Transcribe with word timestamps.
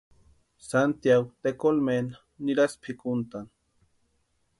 Santiagu 0.67 1.27
tekolmena 1.43 2.17
nirasti 2.45 2.77
pʼikuntani. 2.81 3.51